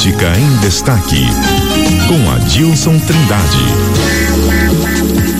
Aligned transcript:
Política 0.00 0.32
em 0.38 0.56
Destaque, 0.60 1.26
com 2.08 2.30
Adilson 2.30 2.98
Trindade. 3.00 3.58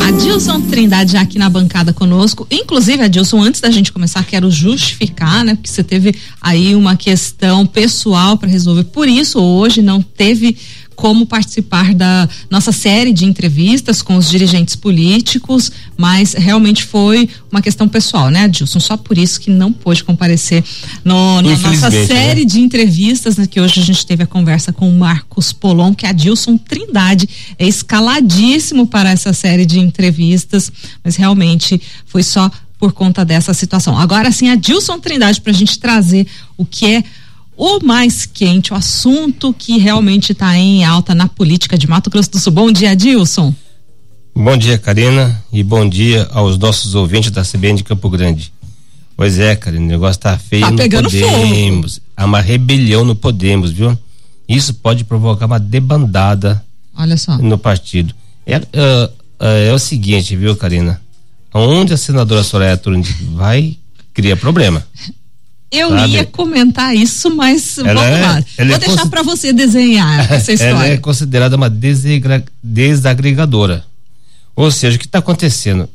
Adilson 0.07 0.60
Trindade 0.60 1.13
já 1.13 1.23
aqui 1.23 1.39
na 1.39 1.49
bancada 1.49 1.94
conosco. 1.94 2.47
Inclusive, 2.50 3.02
Adilson, 3.02 3.42
antes 3.42 3.62
da 3.62 3.70
gente 3.70 3.91
começar, 3.91 4.23
quero 4.23 4.50
justificar, 4.50 5.46
né? 5.46 5.54
Porque 5.54 5.70
você 5.70 5.83
teve 5.83 6.15
aí 6.42 6.75
uma 6.75 6.94
questão 6.94 7.65
pessoal 7.65 8.36
para 8.36 8.50
resolver. 8.50 8.84
Por 8.84 9.09
isso, 9.09 9.41
hoje 9.41 9.81
não 9.81 10.03
teve 10.03 10.55
como 11.01 11.25
participar 11.25 11.95
da 11.95 12.29
nossa 12.51 12.73
série 12.73 13.11
de 13.11 13.25
entrevistas 13.25 14.03
com 14.03 14.17
os 14.17 14.29
dirigentes 14.29 14.77
políticos, 14.77 15.73
mas 15.96 16.35
realmente 16.35 16.85
foi 16.85 17.27
uma 17.50 17.62
questão 17.62 17.89
pessoal, 17.89 18.29
né, 18.29 18.45
Adilson? 18.45 18.79
Só 18.79 18.99
por 18.99 19.17
isso 19.17 19.41
que 19.41 19.50
não 19.50 19.73
pôde 19.73 20.05
comparecer 20.05 20.63
no, 21.03 21.41
na 21.41 21.57
nossa 21.57 21.89
né? 21.89 22.07
série 22.07 22.41
né? 22.41 22.46
de 22.46 22.61
entrevistas, 22.61 23.39
né, 23.39 23.46
que 23.46 23.59
hoje 23.59 23.81
a 23.81 23.82
gente 23.82 24.05
teve 24.05 24.25
a 24.25 24.27
conversa 24.27 24.75
com 24.75 24.91
o 24.91 24.93
Marcos 24.93 25.54
Polon, 25.54 25.95
que 25.95 26.04
é 26.04 26.11
Adilson 26.11 26.59
Trindade 26.59 27.26
é 27.59 27.67
escaladíssimo 27.67 28.87
para 28.87 29.11
essa 29.11 29.32
série 29.32 29.64
de 29.64 29.81
entrevistas, 29.81 30.71
mas 31.03 31.17
realmente 31.17 31.81
foi 32.04 32.23
só 32.23 32.51
por 32.78 32.92
conta 32.92 33.24
dessa 33.24 33.54
situação. 33.54 33.98
Agora 33.98 34.30
sim, 34.30 34.51
Adilson 34.51 34.98
Trindade, 34.98 35.40
para 35.40 35.52
a 35.52 35.54
gente 35.54 35.78
trazer 35.78 36.26
o 36.59 36.66
que 36.66 36.84
é 36.84 37.04
o 37.60 37.78
mais 37.84 38.24
quente, 38.24 38.73
o 38.73 38.77
assunto 38.77 39.52
que 39.52 39.77
realmente 39.77 40.32
está 40.32 40.56
em 40.56 40.82
alta 40.82 41.14
na 41.14 41.28
política 41.28 41.77
de 41.77 41.87
Mato 41.87 42.09
Grosso 42.09 42.30
do 42.30 42.38
Sul. 42.38 42.55
Bom 42.55 42.73
dia, 42.73 42.96
Dilson. 42.96 43.55
Bom 44.34 44.56
dia, 44.56 44.78
Karina, 44.78 45.45
e 45.52 45.62
bom 45.62 45.87
dia 45.87 46.27
aos 46.32 46.56
nossos 46.56 46.95
ouvintes 46.95 47.30
da 47.30 47.42
CBN 47.42 47.77
de 47.77 47.84
Campo 47.84 48.09
Grande. 48.09 48.51
Pois 49.15 49.38
é, 49.38 49.54
Karina, 49.54 49.84
o 49.84 49.88
negócio 49.88 50.18
tá 50.18 50.38
feio, 50.38 50.62
tá 50.62 50.70
não 50.70 50.78
pegando 50.78 51.10
podemos. 51.10 51.96
Fogo. 51.96 52.06
Há 52.16 52.24
uma 52.24 52.41
rebelião 52.41 53.04
no 53.04 53.15
Podemos, 53.15 53.70
viu? 53.70 53.96
Isso 54.48 54.73
pode 54.73 55.04
provocar 55.04 55.45
uma 55.45 55.60
debandada 55.60 56.65
Olha 56.96 57.18
só. 57.18 57.37
no 57.37 57.59
partido. 57.59 58.15
É, 58.46 58.56
uh, 58.56 58.60
uh, 59.38 59.68
é 59.68 59.73
o 59.74 59.79
seguinte, 59.79 60.34
viu, 60.34 60.56
Karina? 60.56 60.99
Onde 61.52 61.93
a 61.93 61.99
senadora 61.99 62.43
Soraya 62.43 62.79
Turundi 62.79 63.12
vai, 63.34 63.77
cria 64.15 64.34
problema. 64.34 64.83
Eu 65.71 65.91
Sabe? 65.91 66.13
ia 66.15 66.25
comentar 66.25 66.95
isso, 66.95 67.35
mas 67.35 67.79
ela 67.79 67.95
vamos 68.03 68.19
é, 68.19 68.23
lá. 68.23 68.45
Vou 68.67 68.77
é 68.77 68.79
deixar 68.79 69.07
para 69.07 69.23
você 69.23 69.53
desenhar 69.53 70.27
essa 70.33 70.53
história. 70.53 70.75
Ela 70.75 70.87
é 70.89 70.97
considerada 70.97 71.57
uma 71.57 71.71
desagregadora. 72.62 73.85
Ou 74.57 74.71
seja, 74.71 74.97
o 74.97 74.99
que 74.99 75.07
está 75.07 75.21
acontecendo? 75.21 75.89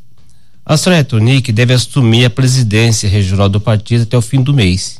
A 0.65 0.77
Soraya 0.77 1.03
Tonic 1.03 1.51
deve 1.51 1.73
assumir 1.73 2.25
a 2.25 2.29
presidência 2.29 3.07
regional 3.07 3.49
do 3.49 3.59
partido 3.59 4.03
até 4.03 4.17
o 4.17 4.21
fim 4.21 4.41
do 4.41 4.53
mês. 4.53 4.99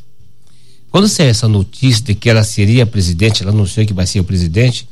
Quando 0.90 1.08
saiu 1.08 1.30
essa 1.30 1.48
notícia 1.48 2.04
de 2.04 2.14
que 2.14 2.30
ela 2.30 2.44
seria 2.44 2.84
a 2.84 2.86
presidente, 2.86 3.42
ela 3.42 3.50
anunciou 3.50 3.84
que 3.84 3.92
vai 3.92 4.06
ser 4.06 4.20
o 4.20 4.24
presidente, 4.24 4.88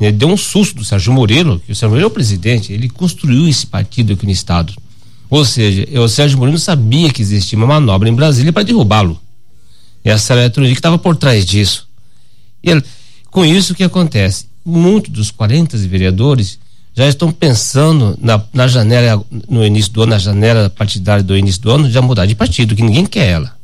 né, 0.00 0.10
deu 0.10 0.28
um 0.28 0.36
susto 0.36 0.76
do 0.76 0.84
Sérgio 0.84 1.12
Murilo, 1.12 1.60
que 1.60 1.72
o 1.72 1.74
Sérgio 1.74 1.90
Murilo 1.90 2.06
é 2.06 2.10
o 2.10 2.14
presidente, 2.14 2.72
ele 2.72 2.88
construiu 2.88 3.48
esse 3.48 3.66
partido 3.66 4.12
aqui 4.12 4.26
no 4.26 4.32
estado. 4.32 4.74
Ou 5.30 5.44
seja, 5.44 5.86
o 6.00 6.08
Sérgio 6.08 6.38
Mourinho 6.38 6.58
sabia 6.58 7.10
que 7.10 7.20
existia 7.20 7.58
uma 7.58 7.66
manobra 7.66 8.08
em 8.08 8.14
Brasília 8.14 8.52
para 8.52 8.62
derrubá-lo. 8.62 9.20
E 10.04 10.08
essa 10.08 10.32
eletrônica 10.32 10.78
estava 10.78 10.98
por 10.98 11.16
trás 11.16 11.44
disso. 11.44 11.86
E 12.62 12.70
ele, 12.70 12.82
com 13.30 13.44
isso, 13.44 13.72
o 13.72 13.76
que 13.76 13.84
acontece? 13.84 14.46
Muitos 14.64 15.12
dos 15.12 15.30
40 15.30 15.76
vereadores 15.78 16.58
já 16.94 17.06
estão 17.06 17.30
pensando 17.30 18.18
na, 18.20 18.42
na 18.52 18.66
janela, 18.66 19.22
no 19.48 19.64
início 19.64 19.92
do 19.92 20.02
ano, 20.02 20.10
na 20.10 20.18
janela 20.18 20.70
partidária 20.70 21.22
do 21.22 21.36
início 21.36 21.60
do 21.62 21.70
ano, 21.70 21.90
já 21.90 22.02
mudar 22.02 22.26
de 22.26 22.34
partido, 22.34 22.74
que 22.74 22.82
ninguém 22.82 23.06
quer 23.06 23.28
ela. 23.28 23.56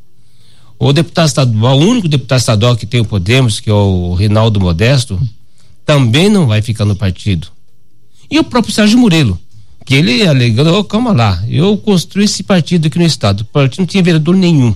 O 0.79 0.93
deputado 0.93 1.27
estadual, 1.27 1.79
o 1.79 1.83
único 1.83 2.09
deputado 2.09 2.39
estadual 2.39 2.77
que 2.77 2.87
tem 2.87 3.01
o 3.01 3.05
Podemos, 3.05 3.59
que 3.59 3.71
é 3.71 3.73
o 3.73 4.15
Rinaldo 4.15 4.61
Modesto, 4.61 5.21
também 5.85 6.29
não 6.29 6.47
vai 6.47 6.63
ficar 6.63 6.85
no 6.85 6.95
partido. 6.95 7.49
E 8.31 8.39
o 8.39 8.45
próprio 8.45 8.73
Sérgio 8.73 8.99
Murilo 8.99 9.39
que 9.85 9.95
ele 9.95 10.27
alegando, 10.27 10.75
oh, 10.75 10.85
calma 10.85 11.13
lá, 11.13 11.45
eu 11.49 11.77
construí 11.77 12.25
esse 12.25 12.43
partido 12.43 12.87
aqui 12.87 12.99
no 12.99 13.05
estado, 13.05 13.43
o 13.43 13.45
partido 13.45 13.81
não 13.81 13.87
tinha 13.87 14.03
vereador 14.03 14.35
nenhum, 14.35 14.75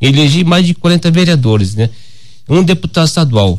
elegi 0.00 0.44
mais 0.44 0.66
de 0.66 0.74
40 0.74 1.10
vereadores, 1.10 1.74
né? 1.74 1.90
Um 2.48 2.62
deputado 2.62 3.06
estadual. 3.06 3.58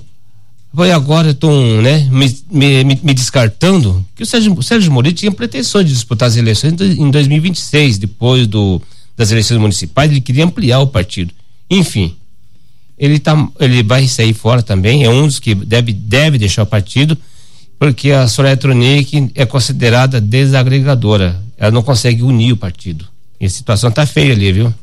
Vai 0.72 0.92
agora 0.92 1.32
estão, 1.32 1.82
né, 1.82 2.08
me, 2.12 2.38
me, 2.52 2.84
me, 2.84 3.14
descartando 3.14 4.06
que 4.14 4.24
o 4.24 4.26
Sérgio, 4.26 4.62
Sérgio 4.62 4.92
Moro 4.92 5.12
tinha 5.14 5.32
pretensões 5.32 5.86
de 5.86 5.94
disputar 5.94 6.28
as 6.28 6.36
eleições 6.36 6.74
em 6.82 7.10
2026, 7.10 7.98
depois 7.98 8.46
do, 8.46 8.82
das 9.16 9.32
eleições 9.32 9.58
municipais, 9.58 10.12
ele 10.12 10.20
queria 10.20 10.44
ampliar 10.44 10.80
o 10.80 10.88
partido. 10.88 11.34
Enfim, 11.70 12.16
ele 12.98 13.20
tá, 13.20 13.50
ele 13.60 13.84
vai 13.84 14.06
sair 14.08 14.34
fora 14.34 14.62
também, 14.62 15.04
é 15.04 15.10
um 15.10 15.26
dos 15.26 15.40
que 15.40 15.56
deve, 15.56 15.94
deve 15.94 16.38
deixar 16.38 16.64
o 16.64 16.68
partido 16.68 17.18
porque 17.80 18.12
a 18.12 18.28
Soraya 18.28 18.58
Tronic 18.58 19.32
é 19.36 19.46
considerada 19.46 20.22
desagregadora. 20.22 21.42
Ela 21.58 21.72
não 21.72 21.84
consegue 21.84 22.24
unir 22.24 22.54
o 22.54 22.58
partido. 22.58 23.06
E 23.40 23.46
a 23.46 23.50
situação 23.50 23.92
tá 23.92 24.06
feia 24.06 24.34
ali, 24.34 24.52
viu? 24.52 24.74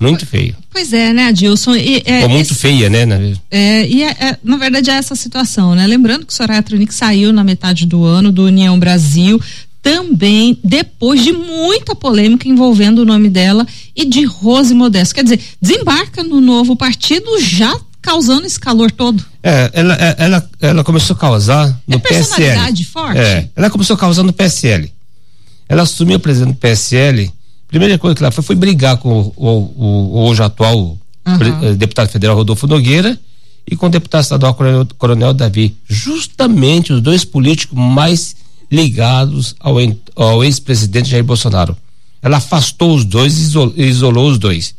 Muito 0.00 0.24
feio. 0.24 0.56
Pois 0.72 0.94
é, 0.94 1.12
né, 1.12 1.26
Adilson? 1.26 1.74
E, 1.76 2.02
é, 2.06 2.22
Ou 2.22 2.30
muito 2.30 2.52
esse, 2.52 2.54
feia, 2.54 2.88
né? 2.88 3.04
Na, 3.04 3.16
é, 3.50 3.86
e 3.86 4.02
é, 4.02 4.08
é, 4.08 4.38
na 4.42 4.56
verdade 4.56 4.90
é 4.90 4.94
essa 4.94 5.14
situação, 5.14 5.74
né? 5.74 5.86
Lembrando 5.86 6.24
que 6.24 6.32
Soraya 6.32 6.62
Tronic 6.62 6.92
saiu 6.94 7.32
na 7.34 7.44
metade 7.44 7.84
do 7.84 8.02
ano 8.04 8.32
do 8.32 8.44
União 8.44 8.78
Brasil, 8.78 9.38
também 9.82 10.58
depois 10.64 11.22
de 11.22 11.32
muita 11.32 11.94
polêmica 11.94 12.48
envolvendo 12.48 13.00
o 13.00 13.04
nome 13.04 13.28
dela 13.28 13.66
e 13.94 14.06
de 14.06 14.24
Rose 14.24 14.74
Modesto. 14.74 15.14
Quer 15.14 15.24
dizer, 15.24 15.40
desembarca 15.60 16.24
no 16.24 16.40
novo 16.40 16.74
partido 16.76 17.38
já 17.38 17.78
causando 18.00 18.46
esse 18.46 18.58
calor 18.58 18.90
todo. 18.90 19.24
É, 19.42 19.70
ela, 19.72 19.94
é, 19.94 20.14
ela, 20.18 20.50
ela 20.60 20.84
começou 20.84 21.14
a 21.14 21.18
causar 21.18 21.68
no 21.86 21.96
é 21.96 21.98
personalidade 21.98 22.84
PSL. 22.84 22.84
forte? 22.84 23.18
É, 23.18 23.48
ela 23.54 23.70
começou 23.70 23.94
a 23.94 23.98
causar 23.98 24.22
no 24.22 24.32
PSL. 24.32 24.92
Ela 25.68 25.82
assumiu 25.82 26.16
o 26.16 26.20
presidente 26.20 26.54
do 26.54 26.58
PSL. 26.58 27.30
Primeira 27.68 27.96
coisa 27.98 28.14
que 28.14 28.22
ela 28.22 28.32
foi 28.32 28.42
foi 28.42 28.56
brigar 28.56 28.96
com 28.96 29.32
o, 29.36 29.46
o, 29.46 30.16
o 30.16 30.28
hoje 30.28 30.42
atual 30.42 30.98
uhum. 31.26 31.76
deputado 31.76 32.08
federal 32.08 32.36
Rodolfo 32.36 32.66
Nogueira 32.66 33.18
e 33.70 33.76
com 33.76 33.86
o 33.86 33.90
deputado 33.90 34.22
estadual 34.22 34.54
Coronel, 34.54 34.86
Coronel 34.98 35.32
Davi. 35.32 35.76
Justamente 35.88 36.92
os 36.92 37.00
dois 37.00 37.24
políticos 37.24 37.78
mais 37.78 38.34
ligados 38.70 39.54
ao, 39.60 39.76
ao 40.16 40.44
ex-presidente 40.44 41.10
Jair 41.10 41.24
Bolsonaro. 41.24 41.76
Ela 42.22 42.38
afastou 42.38 42.94
os 42.94 43.04
dois 43.04 43.38
e 43.38 43.42
isolou, 43.42 43.74
isolou 43.76 44.30
os 44.30 44.38
dois. 44.38 44.74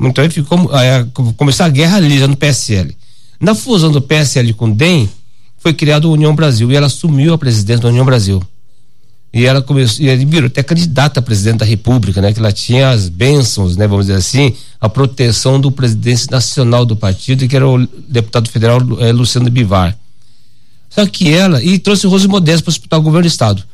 Então 0.00 0.28
ficou, 0.30 0.70
é, 0.78 1.06
começou 1.36 1.66
a 1.66 1.68
guerra 1.68 1.96
ali 1.96 2.18
já 2.18 2.26
no 2.26 2.36
PSL. 2.36 2.96
Na 3.40 3.54
fusão 3.54 3.90
do 3.90 4.00
PSL 4.00 4.52
com 4.54 4.66
o 4.66 4.74
DEM, 4.74 5.08
foi 5.58 5.72
criada 5.72 6.06
a 6.06 6.10
União 6.10 6.34
Brasil 6.34 6.70
e 6.70 6.76
ela 6.76 6.86
assumiu 6.86 7.34
a 7.34 7.38
presidência 7.38 7.82
da 7.82 7.88
União 7.88 8.04
Brasil. 8.04 8.42
E 9.32 9.46
ela 9.46 9.62
começou, 9.62 10.04
e 10.04 10.08
ela 10.08 10.24
virou 10.24 10.46
até 10.46 10.62
candidata 10.62 11.20
a 11.20 11.22
presidente 11.22 11.58
da 11.58 11.64
República, 11.64 12.20
né? 12.20 12.32
Que 12.32 12.38
ela 12.38 12.52
tinha 12.52 12.90
as 12.90 13.08
bênçãos, 13.08 13.76
né? 13.76 13.86
Vamos 13.86 14.06
dizer 14.06 14.18
assim, 14.18 14.54
a 14.78 14.88
proteção 14.88 15.58
do 15.58 15.72
presidente 15.72 16.30
nacional 16.30 16.84
do 16.84 16.94
partido, 16.94 17.48
que 17.48 17.56
era 17.56 17.66
o 17.66 17.86
deputado 18.08 18.50
federal 18.50 18.80
é, 19.00 19.10
Luciano 19.10 19.50
Bivar. 19.50 19.96
Só 20.90 21.06
que 21.06 21.32
ela, 21.32 21.62
e 21.62 21.78
trouxe 21.78 22.06
o 22.06 22.10
Rose 22.10 22.28
Modesto 22.28 22.70
para 22.86 22.98
o 22.98 23.02
governo 23.02 23.22
do 23.22 23.32
estado. 23.32 23.64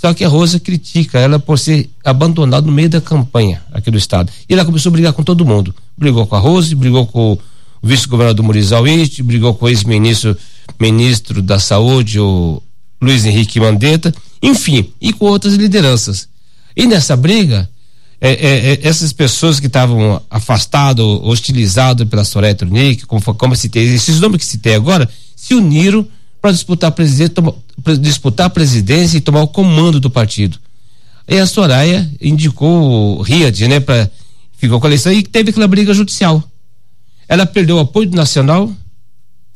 Só 0.00 0.12
que 0.14 0.24
a 0.24 0.28
Rosa 0.28 0.58
critica 0.58 1.18
ela 1.18 1.38
por 1.38 1.58
ser 1.58 1.88
abandonada 2.04 2.66
no 2.66 2.72
meio 2.72 2.88
da 2.88 3.00
campanha 3.00 3.62
aqui 3.72 3.90
do 3.90 3.98
estado. 3.98 4.32
E 4.48 4.52
ela 4.52 4.64
começou 4.64 4.90
a 4.90 4.92
brigar 4.92 5.12
com 5.12 5.22
todo 5.22 5.44
mundo. 5.44 5.74
Brigou 5.96 6.26
com 6.26 6.34
a 6.34 6.40
Rose, 6.40 6.74
brigou 6.74 7.06
com 7.06 7.34
o 7.34 7.38
vice-governador 7.86 8.44
Muriz 8.44 8.72
Aliste, 8.72 9.22
brigou 9.22 9.54
com 9.54 9.66
o 9.66 9.68
ex-ministro 9.68 10.36
ministro 10.80 11.42
da 11.42 11.58
Saúde, 11.58 12.18
o 12.18 12.60
Luiz 13.00 13.24
Henrique 13.24 13.60
Mandetta, 13.60 14.14
enfim, 14.42 14.92
e 15.00 15.12
com 15.12 15.26
outras 15.26 15.54
lideranças. 15.54 16.28
E 16.76 16.86
nessa 16.86 17.16
briga, 17.16 17.68
é, 18.20 18.30
é, 18.30 18.72
é, 18.72 18.80
essas 18.82 19.12
pessoas 19.12 19.60
que 19.60 19.66
estavam 19.66 20.20
afastadas, 20.30 21.04
hostilizadas 21.04 22.08
pela 22.08 22.24
Soraya 22.24 22.54
Tronic, 22.54 23.06
como, 23.06 23.22
como 23.34 23.54
citei, 23.54 23.94
esses 23.94 24.20
nomes 24.20 24.38
que 24.38 24.46
citei 24.46 24.74
agora, 24.74 25.08
se 25.36 25.54
uniram 25.54 26.06
para 26.42 26.50
disputar 26.50 26.92
disputar 28.00 28.46
a 28.48 28.50
presidência 28.50 29.16
e 29.16 29.20
tomar 29.20 29.42
o 29.42 29.48
comando 29.48 30.00
do 30.00 30.10
partido. 30.10 30.58
E 31.28 31.38
a 31.38 31.46
Soraya 31.46 32.10
indicou 32.20 33.18
o 33.18 33.22
Riad, 33.22 33.68
né, 33.68 33.78
para 33.78 34.10
ficou 34.58 34.80
com 34.80 34.86
a 34.86 34.90
eleição 34.90 35.12
e 35.12 35.22
teve 35.22 35.50
aquela 35.50 35.68
briga 35.68 35.94
judicial. 35.94 36.42
Ela 37.28 37.46
perdeu 37.46 37.76
o 37.76 37.80
apoio 37.80 38.10
nacional, 38.10 38.70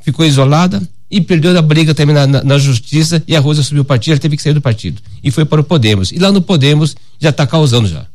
ficou 0.00 0.24
isolada 0.24 0.80
e 1.10 1.20
perdeu 1.20 1.56
a 1.58 1.62
briga 1.62 1.92
também 1.92 2.14
na, 2.14 2.26
na, 2.26 2.44
na, 2.44 2.58
justiça 2.58 3.22
e 3.26 3.34
a 3.36 3.40
Rosa 3.40 3.62
subiu 3.62 3.82
o 3.82 3.84
partido, 3.84 4.12
ela 4.12 4.20
teve 4.20 4.36
que 4.36 4.42
sair 4.42 4.54
do 4.54 4.60
partido 4.60 5.00
e 5.22 5.30
foi 5.30 5.44
para 5.44 5.60
o 5.60 5.64
Podemos. 5.64 6.12
E 6.12 6.18
lá 6.18 6.30
no 6.30 6.40
Podemos 6.40 6.96
já 7.20 7.30
está 7.30 7.46
causando 7.46 7.88
já. 7.88 8.06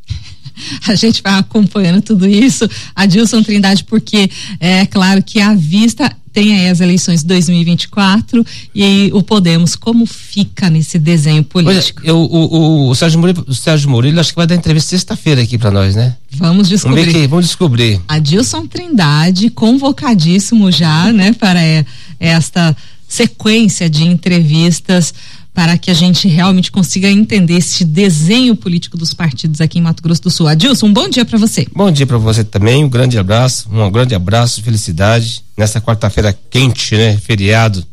a 0.87 0.95
gente 0.95 1.21
vai 1.21 1.39
acompanhando 1.39 2.01
tudo 2.01 2.27
isso, 2.27 2.69
Adilson 2.95 3.43
Trindade, 3.43 3.83
porque 3.83 4.29
é 4.59 4.85
claro 4.85 5.23
que 5.23 5.39
a 5.39 5.53
vista 5.53 6.11
tem 6.33 6.59
aí 6.59 6.69
as 6.69 6.79
eleições 6.79 7.21
de 7.21 7.27
2024 7.27 8.45
e 8.73 9.11
o 9.13 9.21
Podemos, 9.21 9.75
como 9.75 10.05
fica 10.05 10.69
nesse 10.69 10.97
desenho 10.97 11.43
político? 11.43 12.01
eu, 12.05 12.17
o, 12.17 12.25
o, 12.25 12.89
o, 12.89 12.95
Sérgio 12.95 13.19
Murilo, 13.19 13.45
o 13.47 13.53
Sérgio 13.53 13.89
Murilo 13.89 14.19
acho 14.19 14.29
que 14.29 14.37
vai 14.37 14.47
dar 14.47 14.55
entrevista 14.55 14.91
sexta-feira 14.91 15.41
aqui 15.41 15.57
para 15.57 15.71
nós, 15.71 15.95
né? 15.95 16.15
Vamos 16.31 16.69
descobrir. 16.69 17.01
Vamos, 17.01 17.13
que, 17.13 17.27
vamos 17.27 17.45
descobrir. 17.45 18.01
Adilson 18.07 18.65
Trindade, 18.65 19.49
convocadíssimo 19.49 20.71
já, 20.71 21.11
né, 21.11 21.33
para 21.33 21.61
é, 21.61 21.85
esta 22.19 22.75
sequência 23.07 23.89
de 23.89 24.03
entrevistas 24.03 25.13
para 25.53 25.77
que 25.77 25.91
a 25.91 25.93
gente 25.93 26.27
realmente 26.27 26.71
consiga 26.71 27.09
entender 27.09 27.55
esse 27.55 27.83
desenho 27.83 28.55
político 28.55 28.97
dos 28.97 29.13
partidos 29.13 29.59
aqui 29.59 29.79
em 29.79 29.81
Mato 29.81 30.01
Grosso 30.01 30.21
do 30.21 30.29
Sul. 30.29 30.47
Adilson, 30.47 30.87
um 30.87 30.93
bom 30.93 31.09
dia 31.09 31.25
para 31.25 31.37
você. 31.37 31.67
Bom 31.75 31.91
dia 31.91 32.07
para 32.07 32.17
você 32.17 32.43
também, 32.43 32.83
um 32.83 32.89
grande 32.89 33.17
abraço, 33.17 33.69
um 33.71 33.91
grande 33.91 34.15
abraço, 34.15 34.63
felicidade 34.63 35.43
nessa 35.57 35.81
quarta-feira 35.81 36.37
quente, 36.49 36.95
né? 36.95 37.17
Feriado. 37.17 37.85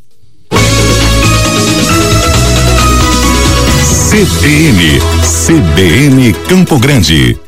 CBN, 4.10 5.00
CBN 5.46 6.32
Campo 6.48 6.78
Grande. 6.78 7.47